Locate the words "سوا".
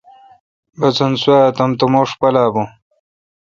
1.23-1.39